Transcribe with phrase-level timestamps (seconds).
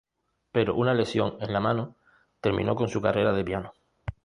[0.51, 1.93] Pero una lesión en la mano,
[2.39, 3.73] terminó con su carrera de piano.